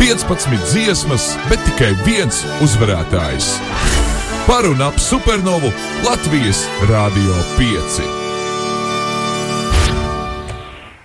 15 0.00 0.58
dziesmas, 0.70 1.30
bet 1.50 1.62
tikai 1.68 1.92
viens 2.06 2.42
uzvarētājs. 2.64 3.54
Par 4.46 4.66
un 4.68 4.82
ap 4.84 4.98
supernovu 5.00 5.70
Latvijas 6.04 6.64
Rādio 6.90 7.38
5. 7.58 8.02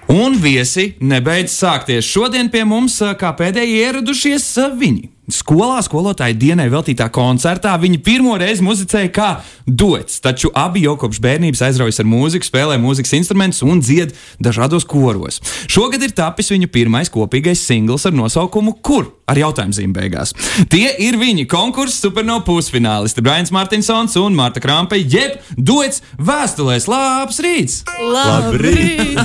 Un 0.10 0.40
viesi 0.42 0.96
nebeidz 1.00 1.54
sākties. 1.54 2.08
Šodien 2.10 2.50
pie 2.50 2.66
mums 2.66 2.98
kā 3.22 3.30
pēdējie 3.38 3.86
ieradušies 3.86 4.50
viņi. 4.80 5.18
Skolā 5.34 5.80
skolotāja 5.86 6.38
dienai 6.38 6.70
veltītā 6.71 7.09
koncertā 7.14 7.75
viņi 7.82 8.02
pirmo 8.05 8.34
reizi 8.39 8.66
muzicēja 8.66 9.11
kā 9.14 9.29
duets, 9.68 10.20
taču 10.23 10.52
abi 10.57 10.86
jau 10.86 10.96
kopš 11.00 11.21
bērnības 11.23 11.61
aizraujas 11.68 12.02
ar 12.02 12.09
mūziku, 12.09 12.48
spēlē 12.48 12.79
mūzikas 12.82 13.14
instrumentus 13.20 13.61
un 13.65 13.84
dzied 13.84 14.15
dažādos 14.42 14.88
koros. 14.89 15.42
Šogad 15.70 16.04
ir 16.05 16.15
tapis 16.18 16.52
viņu 16.54 16.71
pirmais 16.73 17.14
kopīgais 17.14 17.61
singls 17.61 18.07
ar 18.10 18.18
nosaukumu 18.18 18.78
Kur? 18.82 19.11
Ar 19.30 19.39
jautājumu 19.39 19.75
zīmēm 19.77 19.96
beigās. 19.96 20.33
Tie 20.71 20.88
ir 21.06 21.18
viņi 21.21 21.46
konkursu 21.50 22.07
supernovā 22.07 22.43
pusfinālisti 22.47 23.24
Brains 23.25 23.54
Martinsons 23.55 24.18
un 24.21 24.38
Marta 24.38 24.61
Krampe, 24.64 25.00
jeb 25.00 25.38
duets 25.57 26.04
vēstulēs. 26.18 26.89
Labs 26.89 27.39
rīts! 27.46 27.82
Labrīt! 28.00 29.19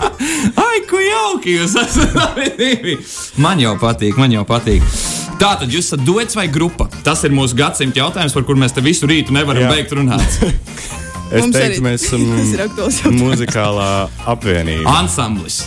Ai, 0.64 0.80
ko 0.88 1.02
jauki 1.02 1.58
jūs 1.58 1.76
esat 1.84 2.16
abi 2.28 2.50
divi! 2.58 2.98
Man 3.42 3.60
jau 3.62 3.76
patīk, 3.80 4.18
man 4.20 4.32
jau 4.34 4.44
patīk. 4.48 4.84
Tā 5.40 5.56
tad 5.60 5.72
jūs 5.72 5.88
esat 5.90 6.04
duets 6.06 6.36
vai 6.38 6.46
grupa? 6.52 6.86
Tas 7.06 7.24
ir 7.26 7.34
mūsu 7.34 7.58
gadsimta 7.58 8.00
jautājums, 8.00 8.34
par 8.36 8.46
kur 8.46 8.58
mēs 8.60 8.74
te 8.76 8.84
visu 8.84 9.08
rītu 9.10 9.34
nevaram 9.34 9.66
Jā. 9.66 9.72
beigt 9.74 9.96
runāt. 9.98 10.38
Es 11.34 11.40
Mums 11.40 11.56
teiktu, 11.56 11.80
arī 11.80 11.84
mēs 11.86 12.02
esam 12.04 13.16
muzikālā 13.24 13.86
apvienība. 14.28 14.84
Ansamblis. 15.00 15.64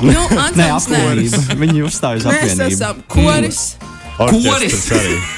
Nu, 0.00 0.22
Nē, 0.58 0.66
apvienība. 0.76 1.40
Viņi 1.60 1.84
uzstājas 1.84 2.24
Mēs 2.24 2.54
apvienību. 2.54 2.72
esam 2.72 3.02
koris. 3.10 3.60
Orķestrs 4.20 4.86
koris. 4.90 5.36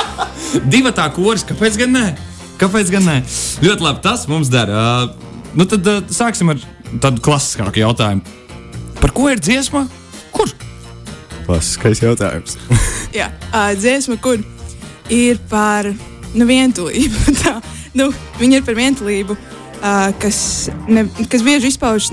Divi 0.72 0.92
tā 0.94 1.08
koris, 1.14 1.44
kāpēc 1.48 1.78
gan 1.80 1.94
ne? 1.96 2.04
Kāpēc 2.60 2.92
gan 2.94 3.08
ne? 3.08 3.16
Ļoti 3.64 3.86
labi, 3.86 4.02
tas 4.04 4.26
mums 4.30 4.50
dara. 4.52 4.84
Uh, 5.08 5.48
nu 5.58 5.66
tad 5.70 5.86
uh, 5.90 6.00
sāksim 6.14 6.52
ar 6.54 6.62
tādu 7.02 7.22
klasiskāku 7.24 7.82
jautājumu. 7.82 8.22
Par 9.00 9.14
ko 9.16 9.26
ir 9.32 9.42
dziesma? 9.42 9.84
Kur? 10.34 10.52
Klasiskais 11.48 12.02
jautājums. 12.04 12.58
Jā, 13.18 13.32
uh, 13.50 13.72
dziesma, 13.78 14.18
kur 14.22 14.38
ir 15.12 15.42
par 15.50 15.90
nu, 15.90 16.46
vientulību. 16.46 17.34
Tā, 17.42 17.58
nu, 17.98 18.12
viņa 18.38 18.62
ir 18.62 18.66
par 18.66 18.78
vientulību, 18.78 19.34
uh, 19.34 19.63
kas, 20.20 20.70
ne, 20.88 21.06
kas 21.28 21.44
bieži 21.44 21.72
izpaužas 21.72 22.10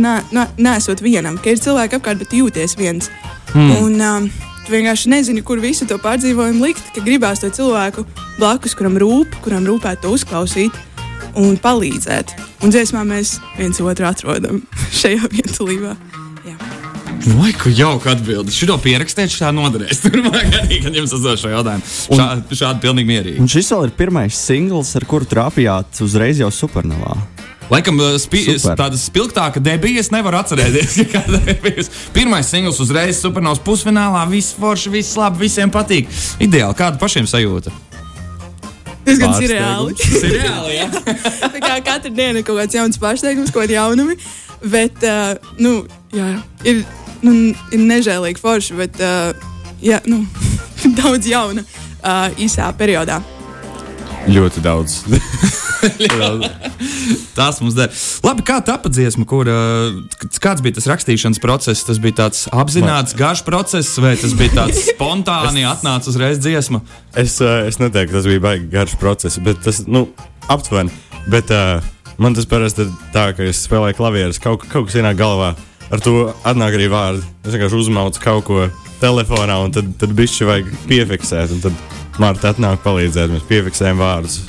nesot 0.57 1.01
vienam, 1.03 1.37
ka 1.39 1.53
ir 1.53 1.61
cilvēki 1.61 1.99
apkārt, 1.99 2.23
bet 2.23 2.35
jūties 2.35 2.75
viens. 2.79 3.11
Mm. 3.55 3.71
Un, 3.79 3.97
um, 4.01 4.29
tu 4.65 4.75
vienkārši 4.75 5.11
nezini, 5.11 5.43
kur 5.45 5.61
visu 5.63 5.87
to 5.87 5.97
pārdzīvojumu 6.01 6.67
likt, 6.67 6.93
ka 6.95 7.03
gribās 7.05 7.43
to 7.43 7.51
cilvēku 7.53 8.05
blakus, 8.39 8.75
kuram 8.77 8.99
rūp, 9.01 9.39
kuram 9.45 9.67
rūpētu 9.69 10.05
to 10.05 10.15
uzklausīt 10.17 10.79
un 11.39 11.55
palīdzēt. 11.61 12.35
Un 12.65 12.73
dziesmā 12.73 13.05
mēs 13.07 13.37
viens 13.57 13.79
otru 13.79 14.09
atrodam 14.09 14.63
šajā 15.01 15.31
vientulībā. 15.31 15.95
Vai, 17.21 17.51
ko 17.53 17.69
jauka 17.69 18.15
atbildi. 18.15 18.49
Šo 18.49 18.79
pierakstīt, 18.81 19.29
šā 19.29 19.51
noderēs. 19.53 19.99
Turpmāk 20.05 20.55
arī, 20.63 20.79
kad 20.81 20.95
jums 20.97 21.13
uzdod 21.13 21.37
šo 21.37 21.51
jautājumu. 21.51 21.85
Šā, 22.17 22.25
šādi 22.49 22.81
pilnīgi 22.81 23.11
mierīgi. 23.11 23.41
Un 23.43 23.51
šis 23.51 23.69
vēl 23.75 23.87
ir 23.87 23.93
pirmais 23.99 24.39
singls, 24.49 24.95
ar 24.97 25.05
kuru 25.09 25.29
trāpījāt 25.29 26.01
uzreiz 26.01 26.41
jau 26.41 26.49
supernovā. 26.55 27.13
Laikam, 27.71 27.99
uh, 27.99 28.17
spi, 28.19 28.41
Super. 28.59 28.75
tāda 28.75 28.97
spilgtāka 28.99 29.61
debija, 29.63 30.01
es 30.03 30.09
nevaru 30.11 30.41
atcerēties. 30.41 30.97
Pirmais 32.17 32.49
singls 32.51 32.81
uzreiz 32.83 33.21
supernovas 33.23 33.61
pusfinālā, 33.63 34.25
viss 34.27 34.57
forši, 34.59 34.91
viss 34.91 35.15
labi, 35.15 35.45
visiem 35.45 35.71
patīk. 35.71 36.11
Ideāli, 36.43 36.75
kāda 36.75 36.99
pašiem 36.99 37.29
sajūta? 37.31 37.71
Tas 39.05 39.21
gan 39.21 39.37
ir 39.39 39.53
reāli. 39.55 39.95
Tas 40.01 40.25
ir 40.27 40.35
reāli. 40.35 40.75
Tā 41.39 41.63
kā 41.63 41.77
katru 41.85 42.11
dienu 42.11 42.41
ir 42.41 42.45
kaut 42.47 42.59
kāds 42.59 42.75
jauns 42.75 42.99
pārsteigums, 43.01 43.55
kaut 43.55 43.63
kāda 43.63 43.79
jaunumi. 43.79 44.19
Bet, 44.61 44.99
uh, 45.07 45.55
nu, 45.63 45.77
jā, 46.13 46.27
ir, 46.67 46.83
nu, 47.23 47.37
ir 47.71 47.87
nežēlīgi 47.87 48.43
forši, 48.43 48.77
bet 48.83 48.99
uh, 48.99 49.31
jā, 49.79 50.03
nu, 50.11 50.25
daudz 50.99 51.31
jauna 51.31 51.63
uh, 51.63 52.27
īsā 52.35 52.67
periodā. 52.75 53.23
Ļoti 54.27 54.67
daudz. 54.67 55.01
Tas 57.37 57.61
mums 57.61 57.75
der. 57.77 57.91
Labi, 58.25 58.43
kā 58.47 58.59
tā 58.65 58.77
dziesma, 58.85 59.25
kur 59.29 59.49
uh, 59.49 59.95
kāds 60.43 60.63
bija 60.63 60.77
tas 60.77 60.89
rakstīšanas 60.91 61.41
process? 61.43 61.85
Tas 61.87 62.01
bija 62.01 62.19
tāds 62.23 62.45
apzināts, 62.51 63.15
garš 63.17 63.43
process, 63.47 63.95
vai 64.01 64.15
tas 64.19 64.35
bija 64.37 64.61
tāds 64.61 64.83
spontāni 64.91 65.65
atnācis 65.67 66.13
uzreiz 66.13 66.41
dziesma? 66.43 66.83
Es, 67.15 67.39
uh, 67.43 67.63
es 67.69 67.81
neteiktu, 67.81 68.17
tas 68.17 68.29
bija 68.29 68.43
baigi 68.43 68.69
garš 68.73 68.97
process, 69.01 69.41
bet 69.43 69.63
tas, 69.65 69.83
nu, 69.89 70.07
aptuveni. 70.51 70.93
Bet 71.31 71.51
uh, 71.53 71.81
man 72.21 72.37
tas 72.37 72.49
parasti 72.49 72.85
ir 72.85 72.93
tā, 73.15 73.31
ka 73.37 73.45
es 73.47 73.63
spēlēju 73.67 73.99
klavierus, 73.99 74.41
kaut, 74.41 74.65
kaut 74.71 74.89
kas 74.89 74.99
ienāk 75.01 75.19
galvā. 75.21 75.53
Ar 75.91 75.99
to 75.99 76.29
atnāk 76.47 76.77
arī 76.77 76.87
vārdi. 76.91 77.25
Es 77.43 77.51
vienkārši 77.51 77.81
uzmaucu 77.81 78.21
kaut 78.23 78.45
ko 78.47 78.69
telefonā, 79.01 79.57
un 79.65 79.73
tad, 79.75 79.89
tad 79.99 80.13
bišķi 80.15 80.47
vajag 80.47 80.71
piefiksēt. 80.87 81.57
Tad 81.65 82.21
Marta 82.21 82.51
atnāk 82.53 82.83
palīdzēt, 82.85 83.31
mēs 83.33 83.47
piefiksējam 83.49 83.99
vārdus. 84.01 84.41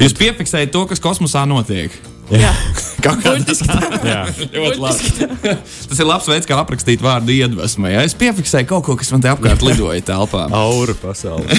Jūs 0.00 0.14
piefiksējat 0.18 0.72
to, 0.74 0.84
kas 0.90 1.00
kosmosā 1.02 1.46
notiek. 1.48 1.94
Jā, 2.26 2.50
kā 3.04 3.12
tas 3.22 3.24
burtiski 3.24 3.68
tā. 3.70 3.98
Jā, 4.02 4.22
ļoti 4.50 4.80
labi. 4.82 5.56
Tas 5.62 6.00
ir 6.02 6.08
labs 6.08 6.26
veids, 6.30 6.48
kā 6.48 6.58
aprakstīt 6.58 7.02
vārdu 7.04 7.34
iedvesmu. 7.36 7.88
Ja? 7.92 8.02
Es 8.06 8.16
piefiksēju 8.18 8.68
kaut 8.72 8.86
ko, 8.88 8.96
kas 8.98 9.12
man 9.14 9.22
te 9.24 9.30
apkārt 9.30 9.62
lidoja 9.64 10.02
telpā. 10.08 10.48
aura 10.66 10.96
pasaulē. 11.00 11.58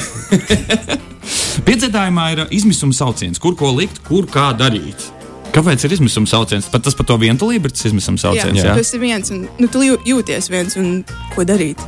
Piedzīvājumā 1.67 2.25
ir 2.35 2.43
izmisuma 2.55 2.95
sauciens, 2.95 3.39
kur 3.43 3.55
ko 3.59 3.71
likt, 3.75 4.01
kur 4.07 4.27
kā 4.31 4.49
darīt. 4.59 5.07
Kāpēc 5.55 5.87
ir 5.87 5.95
izmisuma 5.95 6.29
sauciens? 6.29 6.67
Pat 6.69 6.83
tas 6.85 6.95
par 6.95 7.07
to 7.09 7.15
vientulību 7.17 7.69
ir 7.69 7.73
tas 7.73 7.87
izmisuma 7.89 8.19
sauciens. 8.21 8.59
jā. 8.59 8.67
Jā, 8.67 8.75
tas 8.77 8.91
ir 8.93 9.01
viens, 9.01 9.31
un 9.33 9.47
nu, 9.57 9.69
tu 9.71 9.81
jū- 9.81 10.01
jūties 10.05 10.51
viens, 10.53 10.75
un 10.77 11.01
ko 11.33 11.47
darīt? 11.47 11.81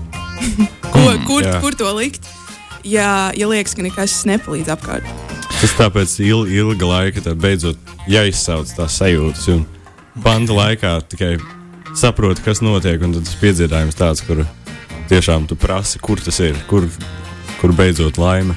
ko, 0.89 1.03
kur, 1.27 1.43
jā. 1.45 1.59
kur 1.61 1.75
to 1.77 1.91
likt? 1.99 2.25
Ja, 2.87 3.29
ja 3.35 3.51
liekas, 3.51 3.75
ka 3.77 3.85
nekas 3.85 4.23
nepalīdz 4.25 4.71
apkārt. 4.73 5.28
Tas 5.59 5.73
tāpēc 5.75 6.13
il, 6.23 6.45
ilga 6.55 6.87
laika 6.87 7.21
tad 7.25 7.39
beidzot 7.43 7.79
jāizsauc 8.07 8.69
tās 8.77 8.95
sajūtas. 9.01 9.49
Un 9.51 9.65
banda 10.23 10.55
laikā 10.55 10.93
tikai 11.11 11.33
saproti, 11.99 12.45
kas 12.45 12.63
notiek. 12.63 13.01
Un 13.03 13.17
tas 13.17 13.35
piedzīvājums 13.41 13.97
tāds, 13.99 14.23
kur 14.23 14.45
tiešām 15.11 15.49
tu 15.49 15.57
prasi, 15.59 15.99
kur 15.99 16.21
tas 16.23 16.39
ir, 16.45 16.55
kur, 16.69 16.87
kur 17.59 17.75
beidzot 17.75 18.21
laime. 18.21 18.55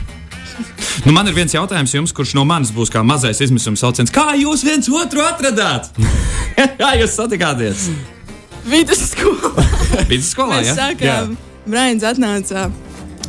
Nu, 1.03 1.11
man 1.17 1.27
ir 1.27 1.35
viens 1.35 1.55
jautājums 1.57 1.95
jums, 1.97 2.13
kurš 2.15 2.37
no 2.39 2.45
manis 2.47 2.71
būs 2.75 2.93
kā 2.93 3.03
mazais 3.07 3.41
izmisuma 3.43 3.81
sauciens. 3.81 4.13
Kā 4.13 4.37
jūs 4.39 4.63
viens 4.67 4.87
otru 4.93 5.25
atradāt? 5.25 5.91
kā 6.83 6.93
jūs 7.01 7.17
satikāties? 7.19 7.89
Vidusskolā, 10.07 10.61
Mēs 10.61 10.71
jā? 10.71 10.75
sākām, 10.79 11.35
Brains 11.67 12.05
atnāca 12.07 12.69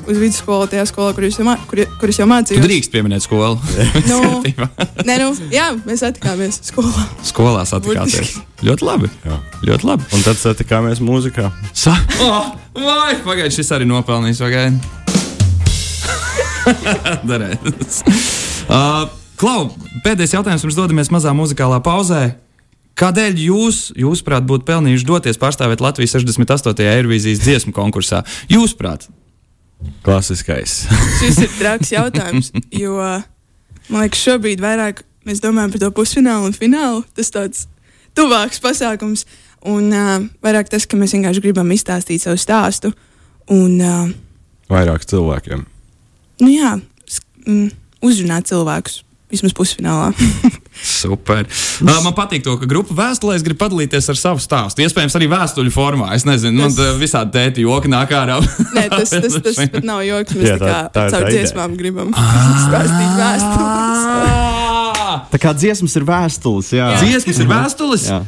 uz 0.07 0.17
vidusskolu, 0.19 0.67
tajā 0.71 0.85
skolā, 0.89 1.13
kur, 1.15 1.25
jūs 1.27 1.39
jau 1.39 1.45
mā- 1.47 1.57
kur, 1.69 1.83
kur 1.99 2.11
es 2.11 2.19
jau 2.19 2.27
mācījos. 2.29 2.63
drīkst 2.63 2.91
pieminēt 2.93 3.25
skolu. 3.25 3.59
Nu, 4.09 4.19
nē, 5.07 5.15
nu, 5.21 5.29
jā, 5.53 5.69
mēs 5.87 6.03
satikāmies 6.03 6.59
skolā. 6.67 7.05
Skolā 7.25 7.63
satikāties. 7.69 8.35
Ļoti 8.63 8.87
labi. 8.87 9.09
Jā. 9.25 9.39
Ļoti 9.67 9.89
labi. 9.89 10.07
Un 10.15 10.25
tad 10.25 10.39
satikāmies 10.39 11.01
mūzikā. 11.03 11.49
Sa 11.75 11.95
oh, 12.23 12.51
vai, 12.77 13.15
pagaidi, 13.25 13.55
šis 13.57 13.73
arī 13.75 13.87
nopelnījis. 13.89 14.43
Pagaidi. 14.43 14.77
Darēs. 17.29 17.99
uh, 18.69 19.09
Klau, 19.39 19.67
pēdējais 20.05 20.37
jautājums 20.37 20.63
pirms 20.63 20.77
dodamies 20.77 21.09
mazā 21.11 21.33
muzikālā 21.35 21.81
pauzē. 21.83 22.35
Kādēļ 22.99 23.39
jūs, 23.47 23.77
jūsuprāt, 23.97 24.45
būtu 24.45 24.67
pelnījuši 24.67 25.07
doties 25.09 25.39
pārstāvēt 25.41 25.81
Latvijas 25.81 26.13
68. 26.13 26.85
Eirovīzijas 26.93 27.41
dziesmu 27.41 27.73
konkursā? 27.73 28.21
Jūsuprāt, 28.53 29.07
Klasiskais. 30.03 30.83
Šis 31.21 31.39
ir 31.45 31.51
traks 31.59 31.93
jautājums, 31.93 32.51
jo 32.75 32.97
man 33.89 34.03
liekas, 34.03 34.23
šobrīd 34.23 34.63
vairāk 34.63 35.03
mēs 35.27 35.41
domājam 35.43 35.73
par 35.73 35.83
to 35.83 35.91
pusfinālu 35.95 36.49
un 36.49 36.55
finālu. 36.57 37.03
Tas 37.15 37.31
tāds 37.33 37.65
tuvāks 38.17 38.61
pasākums, 38.63 39.25
un 39.69 39.89
uh, 39.95 40.17
vairāk 40.43 40.71
tas, 40.71 40.87
ka 40.89 40.99
mēs 40.99 41.15
vienkārši 41.15 41.43
gribam 41.43 41.71
izstāstīt 41.75 42.23
savu 42.23 42.39
stāstu. 42.41 42.93
Un, 43.51 43.79
uh, 43.79 44.11
Vairāk 44.71 45.05
cilvēkiem. 45.07 45.65
nu 46.43 46.51
jā, 46.51 46.75
mm, 47.45 47.71
uzrunāt 48.03 48.47
cilvēkus 48.51 49.01
vismaz 49.33 49.55
pusfinālā. 49.57 50.11
super. 50.81 51.45
Uh, 51.83 51.99
man 52.03 52.13
patīk 52.17 52.43
to, 52.45 52.55
ka 52.61 52.65
grupa 52.69 52.95
vēstulēs 52.97 53.43
grib 53.45 53.59
padalīties 53.61 54.09
ar 54.13 54.19
savu 54.19 54.41
stāstu. 54.43 54.83
Iespējams, 54.85 55.15
arī 55.19 55.27
vēstuļu 55.31 55.73
formā. 55.75 56.11
Es 56.17 56.25
nezinu, 56.27 56.57
man 56.63 56.73
Tas- 56.73 56.79
tā 56.79 56.89
visādi 57.01 57.35
tēti 57.35 57.65
joki 57.67 57.91
nāk 57.93 58.13
ārā. 58.17 58.39
Nē, 58.73 58.85
tas, 58.89 59.13
tas, 59.13 59.37
tas 59.45 59.59
pat 59.73 59.83
nav 59.87 60.01
joks. 60.07 60.33
Mēs 60.39 60.49
Jā, 60.53 60.57
tā, 60.61 60.67
tā- 60.67 60.91
tā, 60.97 61.07
caur 61.13 61.29
dziesmām 61.29 61.75
gribam 61.79 62.13
stāstīt 62.13 63.17
vēstules. 63.19 64.05
Ah! 64.07 65.27
Tā 65.33 65.37
kā 65.41 65.51
dziesmas 65.53 65.93
ir 65.99 66.05
vēstules, 66.07 66.71
jā. 66.73 66.87
Dziesmas 67.03 67.39
ir 67.43 67.49
vēstules. 67.51 68.07
Jā. 68.09 68.21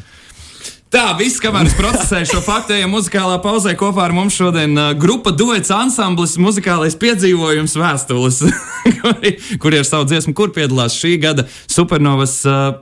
Tā, 0.95 1.09
viss, 1.19 1.41
kamēr 1.43 1.67
es 1.67 1.73
procesēju 1.75 2.27
šo 2.29 2.37
faktu, 2.39 2.71
ejam 2.77 2.93
muzikālā 2.95 3.35
pauzē 3.43 3.73
kopā 3.75 4.05
ar 4.05 4.13
mums 4.15 4.37
šodien 4.37 4.77
uh, 4.79 4.93
grupa 4.95 5.33
duets 5.35 5.67
ansamblis, 5.75 6.37
muzikālais 6.39 6.93
piedzīvojums 7.01 7.73
vēstules, 7.75 8.37
kuri, 9.01 9.33
kuri 9.59 9.81
ar 9.81 9.87
savu 9.89 10.07
dziesmu, 10.07 10.31
kur 10.37 10.53
piedalās 10.55 10.95
šī 10.95 11.17
gada 11.19 11.43
supernovas. 11.67 12.37
Uh, 12.47 12.77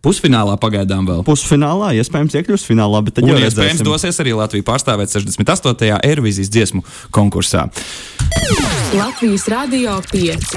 Pusfinālā 0.00 0.54
pagaidām 0.62 1.04
vēl. 1.10 1.20
Pusfinālā, 1.26 1.90
iespējams, 2.00 2.38
iekļūs 2.40 2.64
finālā, 2.70 3.02
bet 3.04 3.18
tad 3.18 3.26
Un 3.26 3.34
jau 3.34 3.42
iespējams 3.42 3.84
dosies 3.84 4.22
arī 4.22 4.32
Latviju 4.38 4.64
pārstāvēt 4.64 5.12
68. 5.12 5.98
Eirovīzijas 6.08 6.52
dziesmu 6.54 6.84
konkursā. 7.12 7.66
Latvijas 8.94 9.44
Rādio 9.52 9.98
5. 10.14 10.56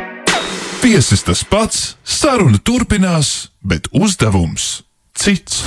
Viesis 0.86 1.28
tas 1.28 1.44
pats, 1.44 1.84
saruna 2.08 2.62
turpinās, 2.64 3.50
bet 3.66 3.92
uzdevums 3.92 4.78
cits. 5.18 5.66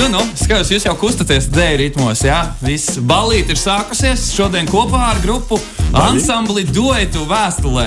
Nu, 0.00 0.06
nu, 0.08 0.20
skatos, 0.32 0.70
jūs 0.72 0.86
jau 0.86 0.94
kustaties 0.96 1.50
dēļ 1.52 1.74
ritmos, 1.76 2.22
jā? 2.24 2.38
Viss 2.64 2.96
balīti 3.04 3.52
ir 3.52 3.58
sākusies 3.60 4.30
šodien 4.32 4.64
kopā 4.70 5.00
ar 5.10 5.18
grupu 5.20 5.58
ansambli 5.92 6.62
duetu 6.64 7.26
vēstulē. 7.28 7.84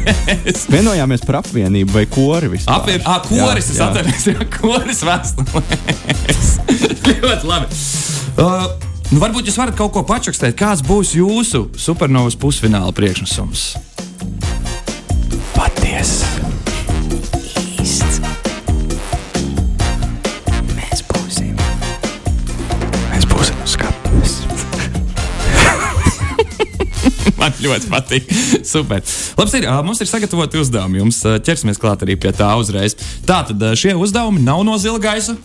Vienojāmies 0.74 1.24
par 1.24 1.38
apvienību 1.40 1.96
vai 1.96 2.04
kori 2.12 2.50
vispār. 2.52 2.82
Apvienot, 2.82 3.08
ah, 3.08 3.22
koris, 3.24 3.70
Jā, 3.72 3.72
es 3.72 3.80
atceros, 3.86 4.28
jā, 4.28 4.48
koris 4.58 5.00
vēstulēs. 5.08 6.50
Ļoti 7.24 7.48
labi. 7.48 7.80
Uh, 8.36 8.66
nu, 9.08 9.22
varbūt 9.24 9.48
jūs 9.48 9.56
varat 9.62 9.80
kaut 9.80 9.96
ko 9.96 10.04
pačakstēt, 10.12 10.58
kāds 10.60 10.84
būs 10.84 11.16
jūsu 11.16 11.70
supernovas 11.80 12.36
pusfināla 12.36 12.92
priekšnesums. 12.92 13.70
Man 27.40 27.56
ļoti 27.64 27.88
patīk. 27.90 28.28
Super. 28.72 29.00
Labs 29.38 29.56
ir, 29.56 29.68
mums 29.86 30.02
ir 30.02 30.10
sagatavoti 30.10 30.60
uzdevumi. 30.60 31.00
Jums 31.00 31.22
ķersimies 31.46 31.80
klāt 31.80 32.04
arī 32.04 32.18
pie 32.20 32.34
tā 32.36 32.50
uzreiz. 32.60 32.96
Tātad 33.28 33.62
šie 33.80 33.96
uzdevumi 33.96 34.44
nav 34.44 34.64
no 34.66 34.76
zila 34.80 35.00
gaisa. 35.02 35.36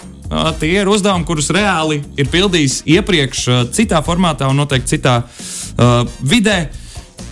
Tie 0.59 0.71
ir 0.73 0.89
uzdevumi, 0.89 1.25
kurus 1.27 1.51
reāli 1.53 2.01
ir 2.17 2.29
pildījis 2.33 2.81
iepriekš 2.97 3.43
citā 3.75 4.01
formātā 4.05 4.49
un 4.49 4.57
noteikti 4.57 4.97
citā 4.97 5.19
uh, 5.21 6.01
vidē. 6.25 6.65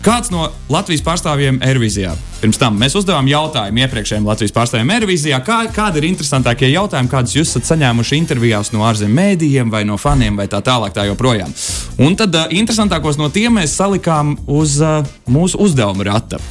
Kāds 0.04 0.28
no 0.34 0.50
Latvijas 0.68 1.00
pārstāvjiem 1.00 1.62
Eirovīzijā? 1.64 2.12
Pirms 2.42 2.58
tam 2.60 2.76
mēs 2.76 2.92
uzdevām 3.00 3.24
jautājumu 3.32 3.86
iepriekšējiem 3.86 4.26
Latvijas 4.28 4.52
pārstāvjiem 4.52 4.90
Eirovīzijā. 4.98 5.40
Kā, 5.48 5.62
kādi 5.72 6.02
ir 6.02 6.10
interesantākie 6.10 6.68
jautājumi, 6.74 7.08
kādus 7.08 7.38
jūs 7.38 7.54
esat 7.54 7.70
saņēmuši 7.70 8.20
intervijās 8.20 8.74
no 8.76 8.84
ārzemju 8.84 9.16
mēdījiem 9.16 9.72
vai 9.72 9.86
no 9.88 9.96
faniem 9.96 10.36
vai 10.36 10.50
tā 10.52 10.60
tālāk, 10.60 10.92
tā 10.92 11.08
joprojām? 11.08 11.56
Un 12.04 12.20
tad 12.20 12.36
uh, 12.36 12.52
interesantākos 12.52 13.16
no 13.22 13.32
tiem 13.32 13.56
mēs 13.62 13.78
salikām 13.80 14.36
uz 14.44 14.76
uh, 14.84 15.08
mūsu 15.32 15.64
uzdevuma 15.64 16.12
rata. 16.12 16.44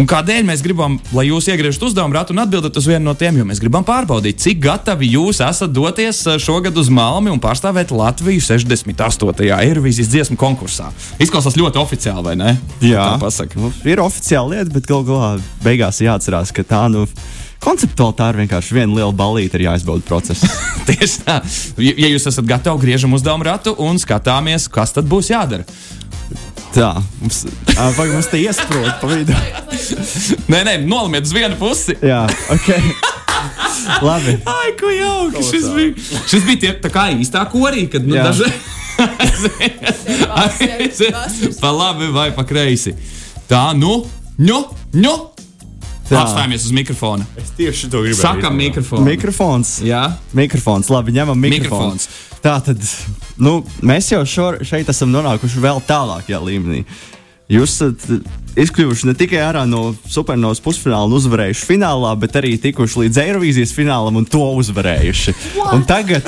Un 0.00 0.06
kādēļ 0.08 0.46
mēs 0.48 0.62
gribam, 0.64 0.94
lai 1.12 1.26
jūs 1.26 1.50
iegriežat 1.52 1.82
uzdevumu 1.90 2.16
ratu 2.16 2.32
un 2.32 2.40
atbildat 2.40 2.76
uz 2.80 2.86
vienu 2.88 3.04
no 3.04 3.12
tiem, 3.18 3.36
jo 3.36 3.44
mēs 3.44 3.58
gribam 3.60 3.84
pārbaudīt, 3.84 4.38
cik 4.40 4.62
gatavi 4.64 5.10
jūs 5.12 5.42
esat 5.44 5.74
doties 5.76 6.22
uh, 6.24 6.38
šogad 6.40 6.78
uz 6.80 6.88
Malmi 6.88 7.28
un 7.28 7.42
pārstāvēt 7.42 7.92
Latviju 7.92 8.40
68. 8.46 9.44
Eirovīzijas 9.58 10.08
dziesmu 10.08 10.38
konkursā. 10.40 10.88
Izklausās 11.20 11.58
ļoti 11.60 11.82
oficiāli, 11.82 12.24
vai 12.30 12.34
ne? 12.40 12.56
Jā. 12.80 13.10
Nu, 13.60 13.74
ir 13.84 14.00
oficiāla 14.00 14.56
lieta, 14.56 14.72
bet 14.78 14.88
galu 14.88 15.04
galā 15.10 15.30
beigās 15.66 16.00
jāatcerās, 16.00 16.54
ka 16.56 16.64
tā 16.64 16.86
nu. 16.88 17.04
Konceptuāli 17.60 18.16
tā 18.16 18.30
ir 18.32 18.38
vienkārši 18.40 18.72
viena 18.72 18.96
liela 18.96 19.12
balīta, 19.12 19.58
ir 19.58 19.66
jāizbauda 19.66 20.06
process. 20.08 20.46
Tieši 20.88 21.26
tā. 21.26 21.42
Ja 21.76 21.92
ja 22.06 22.08
jūs 22.14 22.24
esat 22.30 22.48
gatavi, 22.48 22.86
griežam 22.86 23.12
uzdevumu 23.12 23.44
ratu 23.44 23.76
un 23.84 24.00
skatāmies, 24.00 24.64
kas 24.72 24.96
tad 24.96 25.10
būs 25.10 25.28
jādara. 25.34 25.68
Tā, 26.70 26.90
mums, 27.18 27.44
ā, 27.74 27.86
vai 27.96 28.06
mums 28.12 28.28
te 28.30 28.38
iesprūda 28.38 28.96
pa 29.00 29.08
vidu. 29.10 29.34
Nē, 30.50 30.60
nē, 30.68 30.74
nolimiet 30.86 31.26
uz 31.26 31.32
vienu 31.34 31.58
pusi. 31.58 31.96
Jā, 32.04 32.22
ok. 32.54 32.68
Labi. 34.04 34.36
Ai, 34.48 34.74
ko 34.78 34.90
jauki! 34.92 35.42
Šis 35.48 35.66
bija, 35.74 36.20
šis 36.30 36.44
bija 36.46 36.60
tie, 36.62 36.72
tā 36.84 36.92
kā 36.94 37.08
īstā 37.16 37.42
korī, 37.50 37.86
kad 37.90 38.06
nu, 38.06 38.14
Jā. 38.18 38.28
daži 38.28 38.50
pa 41.60 41.70
labi 41.72 42.10
vai 42.12 42.30
pa 42.36 42.44
kreisi. 42.44 42.94
Tā, 43.50 43.70
nu, 43.76 44.04
nu, 44.38 44.62
nu! 44.92 45.14
Tā. 46.10 46.24
Apstājamies 46.24 46.64
uz 46.66 46.74
mikrofona. 46.74 47.26
Es 47.38 47.52
tieši 47.54 47.86
to 47.90 48.00
gribēju. 48.02 48.18
Sakam, 48.18 48.56
mikrofonu. 48.58 49.06
Mikrofons. 49.06 49.76
Jā, 49.86 50.08
Mikrofons, 50.34 50.90
labi, 50.90 51.14
ņemam 51.14 51.38
mikrofonu. 51.38 51.94
Mikrofons. 51.94 52.08
Tā 52.42 52.56
tad, 52.66 52.82
nu, 53.42 53.60
mēs 53.86 54.12
jau 54.12 54.20
šor, 54.28 54.60
šeit 54.66 54.90
esam 54.92 55.12
nonākuši 55.14 55.62
vēl 55.62 55.82
tālākajā 55.88 56.40
līmenī. 56.44 56.84
Jūs 57.50 57.80
esat 57.80 58.04
izkļuvuši 58.60 59.08
ne 59.08 59.16
tikai 59.18 59.40
ārā 59.42 59.64
no 59.66 59.90
supernovas 60.06 60.62
pusfināla 60.62 61.08
un 61.08 61.16
uzvarējuši 61.18 61.66
finālā, 61.66 62.12
bet 62.20 62.38
arī 62.38 62.54
tikuši 62.62 63.04
līdz 63.04 63.20
Eirovīzijas 63.24 63.74
finālam 63.74 64.20
un 64.20 64.28
to 64.28 64.44
uzvarējuši. 64.60 65.34
Un 65.74 65.82
tagad, 65.88 66.26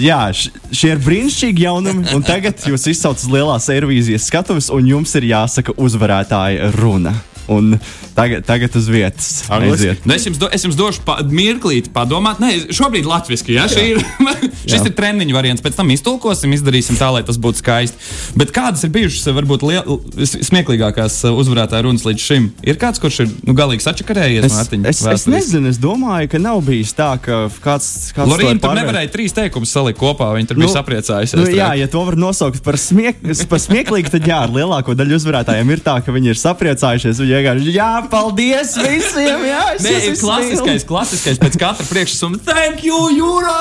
jā, 0.00 0.20
šie 0.32 0.94
ir 0.94 1.02
brīnišķīgi 1.04 1.66
jaunumi, 1.66 2.08
un 2.16 2.24
tagad 2.24 2.64
jūs 2.68 2.88
izsaucat 2.94 3.28
lielās 3.32 3.68
Eirovīzijas 3.74 4.28
skatuves, 4.30 4.70
un 4.72 4.88
jums 4.88 5.12
ir 5.20 5.28
jāsaka 5.34 5.76
uzvarētāja 5.76 6.72
runa. 6.78 7.12
Un 7.48 7.78
tagad, 8.16 8.44
tagad 8.44 8.76
uz 8.76 8.88
vietas. 8.92 9.28
Aiziet. 9.48 10.04
nu, 10.04 10.14
es, 10.14 10.26
jums 10.28 10.40
do, 10.40 10.50
es 10.52 10.64
jums 10.66 10.76
došu 10.78 11.04
pa, 11.06 11.18
mirklīti 11.24 11.92
padomāt. 11.94 12.42
Nē, 12.42 12.68
šobrīd 12.74 13.08
latviešu, 13.08 13.48
ja 13.54 13.64
šī 13.70 13.84
ir, 13.94 14.02
šis 14.70 14.84
ir 14.90 14.94
treniņu 14.96 15.36
variants. 15.36 15.64
Pēc 15.64 15.78
tam 15.78 15.92
iztulkosim, 15.94 16.52
izdarīsim 16.56 16.98
tā, 17.00 17.10
lai 17.14 17.24
tas 17.26 17.40
būtu 17.40 17.62
skaisti. 17.62 18.10
Bet 18.38 18.52
kādas 18.56 18.84
ir 18.84 18.92
bijušas, 18.94 19.30
varbūt, 19.38 19.64
liel, 19.68 19.98
smieklīgākās 20.48 21.22
uh, 21.28 21.38
uzvarētāju 21.40 21.88
runas 21.88 22.04
līdz 22.08 22.26
šim? 22.28 22.50
Ir 22.68 22.80
kāds, 22.80 23.00
kurš 23.02 23.22
ir 23.24 23.32
nu, 23.48 23.56
galīgi 23.56 23.86
sačakarējies? 23.86 24.48
Es, 24.48 24.56
Mārtiņ, 24.58 24.84
es, 24.84 25.00
es 25.00 25.06
vēsturiski? 25.08 25.34
nezinu, 25.36 25.72
es 25.72 25.80
domāju, 25.82 26.30
ka 26.34 26.42
nav 26.42 26.60
bijis 26.66 26.92
tā, 26.98 27.10
ka 27.22 27.46
kāds 27.64 28.12
kāds 28.16 28.32
Lorīna 28.32 28.58
to 28.60 28.68
tur 28.68 28.76
nevarēja 28.78 29.12
trīs 29.12 29.34
teikumus 29.36 29.72
salikt 29.72 30.00
kopā. 30.00 30.30
Viņa 30.36 30.50
tur 30.50 30.60
bija 30.60 30.74
sapriecājusies. 30.74 31.38
Nu, 31.40 31.48
jā, 31.52 31.70
ja 31.78 31.88
to 31.90 32.02
var 32.06 32.18
nosaukt 32.20 32.62
par, 32.66 32.78
smiek, 32.80 33.20
par 33.50 33.62
smieklīgu, 33.62 34.12
tad 34.12 34.26
jā, 34.28 34.42
ar 34.46 34.52
lielāko 34.54 34.96
daļu 34.98 35.18
uzvarētājiem 35.18 35.72
ir 35.74 35.82
tā, 35.84 35.98
ka 36.04 36.14
viņi 36.14 36.32
ir 36.34 36.40
sapriecājušies. 36.40 37.22
Viņi 37.22 37.37
vienkārši, 37.38 37.72
jā, 37.76 37.88
paldies 38.12 38.74
visiem! 38.82 39.46
Jā, 39.48 39.62
es 39.76 39.86
Nē, 39.86 39.94
ir 40.10 40.18
klasiskais, 40.20 40.84
klasiskais 40.88 41.40
pēc 41.42 41.58
katra 41.60 41.86
priekšsakuma. 41.88 42.40
Thank 42.46 42.84
you, 42.86 42.98
Jūrā! 43.16 43.58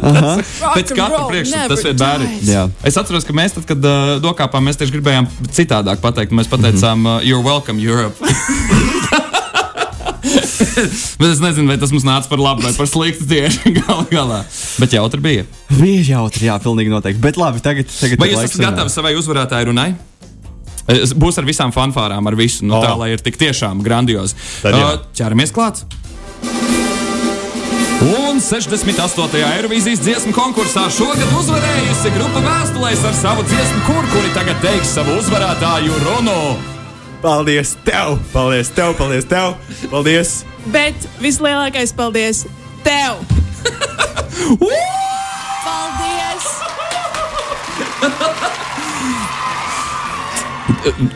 pēc 0.00 0.92
katra 0.96 1.24
priekšsakuma 1.28 1.68
tas 1.74 1.84
ir 1.84 1.96
bērni. 2.00 2.28
mīlu. 2.30 2.50
Jā. 2.54 2.62
Es 2.88 2.96
atceros, 3.00 3.26
ka 3.28 3.34
mēs, 3.36 3.56
tad, 3.58 3.66
kad 3.68 3.84
uh, 3.84 4.14
dokāpām, 4.24 4.64
mēs 4.70 4.78
tieši 4.80 4.94
gribējām 4.96 5.28
citādāk 5.52 6.00
pateikt. 6.04 6.32
Mēs 6.36 6.48
pateicām, 6.50 7.04
uh, 7.04 7.18
You're 7.26 7.44
welcome, 7.44 7.82
Europe. 7.82 8.16
Bet 11.20 11.28
es 11.28 11.40
nezinu, 11.42 11.68
vai 11.68 11.76
tas 11.80 11.90
mums 11.92 12.04
nāca 12.06 12.28
par 12.30 12.40
labu 12.40 12.64
vai 12.64 12.72
par 12.76 12.88
sliktu 12.88 13.26
tieši 13.28 13.72
gal 13.80 14.04
galā. 14.12 14.42
Bet 14.80 14.94
jautri 14.96 15.20
bija. 15.24 15.44
Bija 15.76 16.04
jautri, 16.14 16.46
jā, 16.48 16.56
pilnīgi 16.62 16.92
noteikti. 16.92 17.20
Bet 17.24 17.40
labi, 17.40 17.60
tagad, 17.64 17.90
tagad 17.92 18.20
Vai 18.20 18.30
ir 18.30 18.36
jūs 18.36 18.46
esat 18.48 18.62
gatavi 18.62 18.86
runāt. 18.86 18.94
savai 18.94 19.12
uzvarētāju 19.20 19.70
runai? 19.72 19.90
Es- 20.90 21.14
Būs 21.14 21.38
ar 21.38 21.44
visām 21.48 21.72
fanfārām, 21.74 22.26
ar 22.26 22.34
visu. 22.38 22.64
Nu, 22.66 22.76
O. 22.78 22.82
tā 22.84 22.92
lai 22.98 23.12
ir 23.14 23.22
tik 23.24 23.36
tiešām 23.40 23.82
grandiozi. 23.86 24.34
Uh, 24.64 24.98
ķeramies 25.16 25.52
klāt! 25.54 25.84
Un 28.00 28.40
68. 28.40 29.42
Eirovīzijas 29.44 30.00
dziesmu 30.00 30.32
konkursā 30.32 30.86
šogad 30.94 31.28
uzvarējusi 31.36 32.12
grupa 32.14 32.40
vēstulēs 32.46 33.02
ar 33.04 33.12
savu 33.18 33.44
dziesmu, 33.44 33.80
kur 33.86 34.06
kuri 34.14 34.30
tagad 34.34 34.56
teiks 34.64 34.94
savu 34.96 35.18
uzvarētāju 35.20 35.98
runu. 36.06 36.38
Paldies 37.20 37.74
tev! 37.84 38.16
Paldies 38.32 38.72
tev! 38.72 38.94
Paldies 38.96 39.28
tev! 39.28 39.52
Paldies! 39.92 40.32
Bet 40.72 40.96
vislielākais 41.20 41.92
paldies 41.96 42.46
tev! 42.86 43.20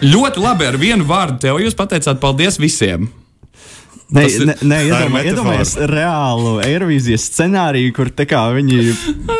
Ļoti 0.04 0.42
labi 0.44 0.66
ar 0.68 0.76
vienu 0.80 1.04
vārdu 1.08 1.40
tev 1.46 1.60
jūs 1.62 1.76
pateicāt 1.78 2.20
paldies 2.22 2.58
visiem. 2.60 3.08
Nē, 4.14 4.22
Tas 4.28 4.34
ir- 4.36 4.50
nē 4.68 4.78
ir 4.84 4.92
iedomā- 4.92 5.22
iedomājies 5.24 5.70
reālu 5.90 6.50
Eirovīzijas 6.62 7.22
scenāriju, 7.24 7.94
kur 7.96 8.10
tā 8.12 8.26
kā, 8.28 8.42
viņi 8.52 8.92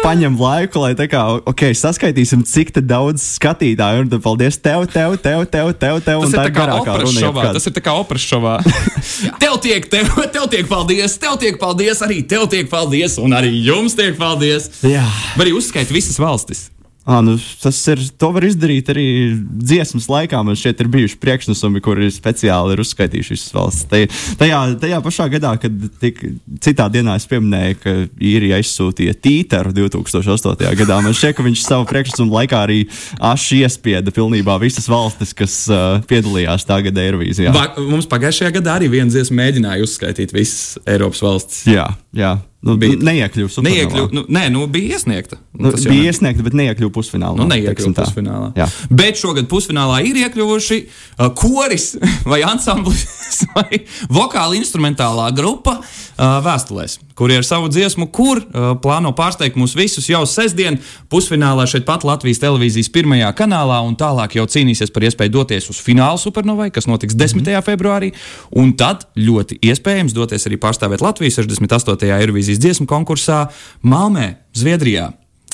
paņem 0.03 0.39
laiku, 0.41 0.81
lai 0.81 0.95
tā 0.97 1.05
kā, 1.07 1.21
okay, 1.47 1.77
saskaitīsim, 1.77 2.43
cik 2.49 2.73
daudz 2.81 3.21
skatītāju 3.39 4.01
ir. 4.01 4.09
Tad 4.09 4.23
paldies 4.25 4.57
tev, 4.57 4.87
tev, 4.91 5.19
tev, 5.21 5.45
tev, 5.53 5.75
tev, 5.79 6.01
tev 6.03 6.25
Tas 6.25 6.33
un 6.33 6.33
ir 6.33 6.39
tā 6.41 6.49
tā 6.49 6.55
kā 6.57 6.97
runa. 7.05 7.21
šovā. 7.21 7.53
Tas 7.53 7.67
ir 7.67 7.73
tā 7.77 7.83
kā 7.85 7.93
operas 8.01 8.25
šovā. 8.25 8.55
tev 9.45 9.61
tiek, 9.61 9.87
tev, 9.93 10.09
tev 10.33 10.49
tiek 10.51 10.67
paldies, 10.67 11.19
tev 11.21 11.37
tiek 11.39 11.61
paldies, 11.61 12.01
arī 12.01 12.27
tev 12.27 12.49
tiek 12.49 12.69
paldies, 12.73 13.19
un 13.21 13.31
arī 13.37 13.53
jums 13.63 13.95
tiek 13.95 14.17
paldies. 14.17 14.71
Jā. 14.83 15.05
Vai 15.37 15.47
arī 15.47 15.55
uzskait 15.61 15.93
visas 15.93 16.17
valstis. 16.19 16.71
À, 17.05 17.21
nu, 17.21 17.37
tas 17.61 17.77
ir. 17.93 18.01
To 18.17 18.31
var 18.33 18.47
izdarīt 18.49 18.89
arī 18.89 19.07
dziesmas 19.37 20.07
laikā. 20.09 20.39
Man 20.47 20.57
šeit 20.57 20.79
ir 20.81 20.89
bijuši 20.89 21.19
priekšnesumi, 21.21 21.83
kuri 21.85 22.09
speciāli 22.09 22.73
ir 22.73 22.81
uzskaitījuši 22.81 23.35
visas 23.35 23.53
valsts. 23.53 23.85
Tajā, 23.91 24.09
tajā, 24.41 24.61
tajā 24.81 25.01
pašā 25.05 25.27
gadā, 25.35 25.51
kad 25.61 25.85
tik, 26.01 26.23
citā 26.65 26.87
dienā 26.93 27.19
es 27.21 27.29
pieminēju, 27.29 27.77
ka 27.83 27.95
īrija 28.17 28.63
izsūtīja 28.65 29.19
tīteru 29.21 29.75
2008. 29.77 30.65
gadā, 30.81 30.99
man 31.05 31.13
šķiet, 31.13 31.37
ka 31.37 31.45
viņš 31.45 31.67
savu 31.67 31.85
priekšnesumu 31.93 32.39
laikā 32.39 32.65
arī 32.65 32.81
aši 33.21 33.61
iespieda 33.67 34.15
pilnībā 34.15 34.57
visas 34.65 34.89
valstis, 34.89 35.37
kas 35.37 35.59
uh, 35.69 36.01
piedalījās 36.09 36.65
tā 36.65 36.81
gada 36.89 37.05
Eirovīzijā. 37.05 37.53
Mums 37.85 38.09
pagājušajā 38.09 38.57
gadā 38.57 38.79
arī 38.81 38.89
viena 38.97 39.13
dziesma 39.13 39.43
mēģināja 39.43 39.85
uzskaitīt 39.85 40.33
visas 40.33 40.81
Eiropas 40.89 41.21
valstis. 41.25 41.67
Jā, 41.69 41.91
jā. 42.17 42.39
Nu, 42.65 42.77
Bija- 42.81 42.97
neiekļuva 42.97 43.63
Neiekļuva, 43.67 44.09
nu, 44.17 44.23
nē, 44.33 44.47
nu, 44.53 44.63
bija 44.73 44.97
iesniegta. 44.97 45.37
Nu, 45.53 45.69
jau 45.69 45.83
bija 45.85 46.01
ne- 46.01 46.09
iesniegta, 46.09 46.45
bet 46.47 46.55
neiekļuva 46.57 46.93
pusfinālā. 46.97 47.37
Nu, 47.37 47.45
neiekļuva 47.51 47.93
pusfinālā. 47.99 48.47
Jā. 48.57 48.69
Bet 48.89 49.21
šogad 49.21 49.51
pusfinālā 49.51 49.99
ir 50.09 50.17
iekļuvuši 50.23 50.79
uh, 50.87 51.29
koris 51.37 51.91
vai 52.31 52.41
ansamblis 52.49 53.05
vai 53.57 53.81
vokāla 54.13 54.59
instrumentālā 54.59 55.31
grupa 55.37 55.79
uh, 55.81 56.39
vēstulēs, 56.45 56.99
kuri 57.19 57.39
ar 57.41 57.47
savu 57.47 57.71
dziesmu, 57.73 58.09
kur 58.15 58.41
uh, 58.43 58.75
plāno 58.83 59.15
pārsteigt 59.17 59.59
mūs 59.61 59.77
visus 59.79 60.09
jau 60.11 60.23
sestdien 60.29 60.79
pusfinālā 61.13 61.67
šeit 61.71 61.87
pat 61.89 62.07
Latvijas 62.07 62.43
televīzijas 62.43 62.93
pirmajā 62.95 63.33
kanālā 63.39 63.81
un 63.87 63.97
tālāk 63.99 64.39
jau 64.39 64.47
cīnīsies 64.51 64.93
par 64.95 65.09
iespēju 65.09 65.35
doties 65.39 65.71
uz 65.73 65.81
finālu 65.83 66.21
supernovai, 66.21 66.71
kas 66.75 66.89
notiks 66.91 67.15
10. 67.15 67.41
Mm 67.41 67.45
-hmm. 67.45 67.67
februārī, 67.67 68.13
un 68.51 68.73
tad 68.77 69.09
ļoti 69.17 69.59
iespējams 69.63 70.15
doties 70.15 70.47
arī 70.47 70.61
pārstāvēt 70.61 71.03
Latviju 71.03 71.31
68. 71.31 72.11
Eirovīzijas 72.21 72.59
dziesmu 72.59 72.87
konkursā 72.87 73.47
Malmē, 73.83 74.35
Zviedrijā. 74.55 75.13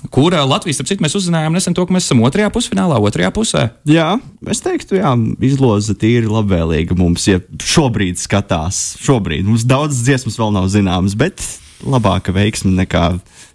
Kur 0.09 0.33
ā, 0.33 0.41
Latvijas, 0.49 0.81
ap 0.81 0.89
citu, 0.89 1.05
mēs 1.05 1.15
uzzinājām 1.19 1.53
nesen 1.53 1.77
to, 1.77 1.85
ka 1.85 1.93
mēs 1.93 2.07
esam 2.09 2.23
otrajā 2.25 2.49
pusfinālā, 2.55 2.97
otrajā 3.05 3.29
pusē. 3.37 3.67
Jā, 3.89 4.15
es 4.49 4.63
teiktu, 4.65 4.97
jā, 4.97 5.13
izloze 5.45 5.93
tīri 6.01 6.31
labvēlīga 6.31 6.97
mums, 6.97 7.27
ja 7.29 7.43
šobrīd 7.61 8.17
skatās. 8.21 8.95
Šobrīd 9.05 9.45
mums 9.51 9.67
daudz 9.69 10.01
dziesmas 10.07 10.41
vēl 10.41 10.57
nav 10.57 10.71
zināmas, 10.73 11.19
bet 11.21 11.45
labāka 11.85 12.33
veiksme 12.33 12.73
nekā 12.79 13.05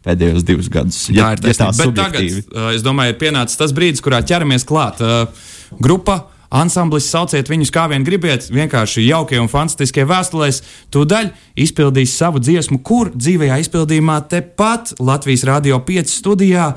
pēdējos 0.05 0.45
divus 0.45 0.69
gadus. 0.69 1.01
Jā, 1.09 1.33
ir 1.33 1.41
ja 1.41 1.57
tā 1.57 1.71
taisnība. 1.71 1.89
Bet 1.89 1.97
tagad, 1.97 2.21
subjektīvi. 2.21 2.45
uh, 2.53 2.69
es 2.77 2.85
domāju, 2.85 3.15
ir 3.15 3.19
pienācis 3.25 3.59
tas 3.59 3.73
brīdis, 3.73 4.05
kurā 4.05 4.21
ķeramies 4.25 4.67
klāt. 4.69 5.01
Uh, 5.01 5.25
Grupa, 5.81 6.27
ansamblis, 6.55 7.09
sauciet 7.11 7.49
viņus 7.51 7.73
kā 7.73 7.87
vien 7.91 8.05
gribiet, 8.07 8.47
vienkārši 8.53 9.05
jaukie 9.07 9.39
un 9.41 9.51
fantastiskie 9.51 10.05
vēstulēs. 10.07 10.61
Tūdaļ 10.93 11.31
izpildīs 11.65 12.15
savu 12.17 12.41
dziesmu, 12.43 12.81
kur 12.85 13.11
dzīvajā 13.15 13.59
izpildījumā 13.65 14.21
tepat 14.31 14.95
Latvijas 14.99 15.45
Rādio 15.47 15.81
5 15.85 16.15
studijā. 16.15 16.71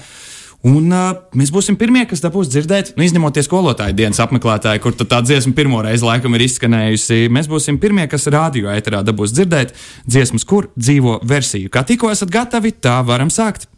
Un 0.67 0.91
uh, 0.91 1.13
mēs 1.39 1.53
būsim 1.55 1.77
pirmie, 1.79 2.03
kas 2.11 2.19
dabūs 2.25 2.49
dzirdēt, 2.51 2.91
nu, 2.99 3.05
izņemot 3.07 3.39
skolotāju 3.47 3.95
dienas 3.95 4.19
apmeklētāji, 4.25 4.83
kur 4.83 4.97
tā 4.99 5.21
dziesma 5.23 5.55
pirmo 5.55 5.79
reizi 5.87 6.03
laikam 6.03 6.35
ir 6.35 6.49
izskanējusi. 6.49 7.29
Mēs 7.31 7.47
būsim 7.51 7.79
pirmie, 7.79 8.09
kas 8.11 8.27
radio 8.35 8.73
ēterā 8.75 9.05
dabūs 9.07 9.37
dzirdēt 9.37 9.77
dziesmas, 10.03 10.43
kur 10.49 10.73
dzīvo 10.75 11.21
versiju. 11.23 11.71
Kā 11.71 11.87
tikko 11.87 12.11
esat 12.11 12.35
gatavi, 12.35 12.75
tā 12.75 12.99
varam 13.07 13.31
sākt. 13.31 13.71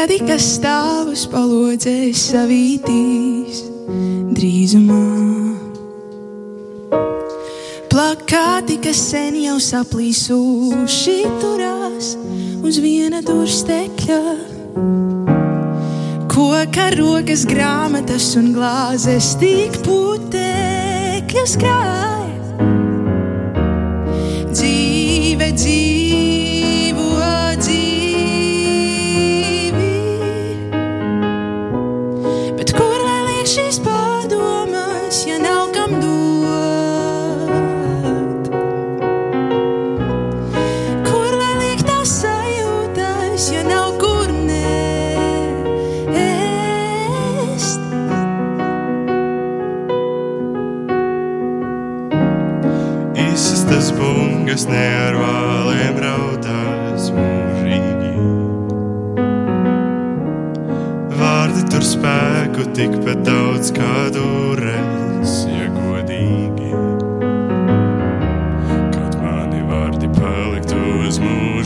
Ziedi, 0.00 0.16
kas 0.24 0.44
stāv 0.56 1.10
uz 1.12 1.26
palodzes 1.28 2.22
savītīs 2.30 3.58
drīzumā. 4.32 4.96
Plakāti, 7.92 8.78
kas 8.80 9.02
sen 9.10 9.36
jau 9.42 9.58
saplīsuši, 9.60 11.18
turās 11.42 12.14
uz 12.64 12.80
viena 12.80 13.20
durstekļa. 13.28 14.22
Koka 16.32 16.86
rokas, 16.96 17.44
grāmatas 17.50 18.30
un 18.40 18.54
glāzes 18.56 19.34
tik 19.42 19.82
putekļus 19.84 21.60
krāj. 21.60 22.09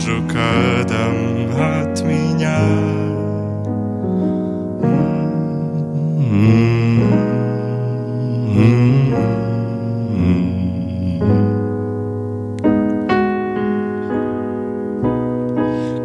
Mūžu 0.05 0.21
kādam 0.29 1.49
atmiņā. 1.65 2.61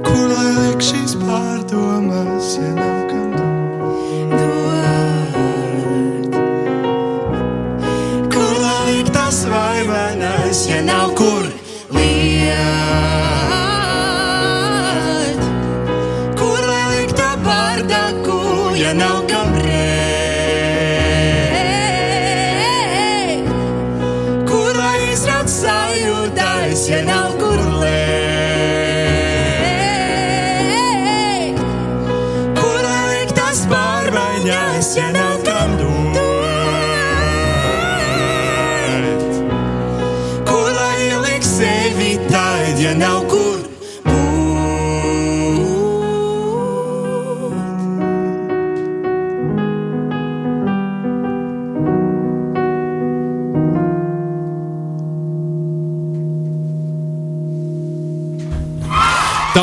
Kur 0.07 0.25
lai 0.33 0.49
liek 0.57 0.81
šīs 0.81 1.13
pārdomas, 1.21 2.57
ja 2.57 2.73
nav 2.81 3.01
kam 3.11 3.29
Dod. 4.33 4.81
Kur 8.33 8.53
lai 8.65 8.81
liek 8.89 9.09
tas 9.13 9.45
vaivainais, 9.45 10.00
ja 42.81 42.95
nav 42.95 43.30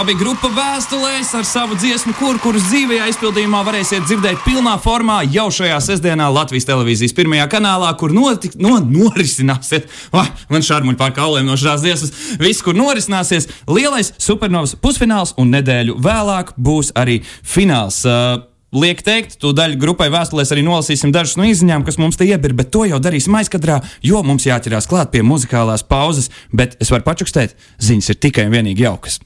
bija 0.07 0.19
grupa 0.21 0.47
vēstulēs 0.53 1.33
ar 1.35 1.45
savu 1.47 1.75
dziesmu, 1.75 2.13
kur, 2.15 2.37
kuras 2.39 2.67
dzīvajā 2.69 3.09
izpildījumā 3.11 3.59
varēsiet 3.67 4.05
dzirdēt 4.07 4.43
pilnā 4.45 4.77
formā 4.79 5.17
jau 5.33 5.47
šajā 5.51 5.79
sestdienā 5.83 6.29
Latvijas 6.31 6.67
televīzijas 6.69 7.15
pirmajā 7.17 7.47
kanālā, 7.51 7.89
kur 7.99 8.13
notik, 8.15 8.55
no, 8.61 8.77
norisināsies. 8.79 9.87
Oh, 10.15 10.27
man 10.53 10.63
šādi 10.63 10.95
pār 10.99 11.11
kauliem 11.17 11.49
no 11.49 11.57
šīs 11.59 11.83
dziesmas. 11.83 12.13
Viss, 12.39 12.63
kur 12.63 12.77
norisināsies, 12.77 13.49
lielais 13.67 14.13
supernovas 14.21 14.77
pusfināls 14.79 15.35
un 15.41 15.51
nedēļu 15.57 15.97
vēlāk 16.03 16.55
būs 16.55 16.93
arī 16.95 17.19
fināls. 17.43 17.99
Uh, 18.07 18.45
liek 18.71 19.03
teikt, 19.03 19.39
to 19.43 19.51
daļu 19.57 19.79
grupai 19.81 20.07
vēstulēs 20.13 20.55
arī 20.55 20.63
nolasīsim 20.67 21.11
dažas 21.15 21.35
no 21.39 21.47
izziņām, 21.51 21.83
kas 21.87 21.99
mums 21.99 22.19
te 22.19 22.27
iebir, 22.29 22.55
bet 22.55 22.71
to 22.71 22.85
jau 22.87 23.01
darīsim 23.03 23.35
aizkadrā, 23.39 23.81
jo 24.05 24.23
mums 24.23 24.47
jāķerās 24.47 24.87
klāt 24.87 25.11
pie 25.11 25.25
muzikālās 25.25 25.83
pauzes. 25.87 26.31
Bet 26.53 26.79
es 26.83 26.93
varu 26.93 27.07
pačukstēt, 27.07 27.57
ziņas 27.83 28.13
ir 28.13 28.21
tikai 28.27 28.47
un 28.47 28.55
vienīgi 28.59 28.87
jaukas. 28.87 29.19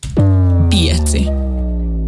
Piety. 0.72 1.61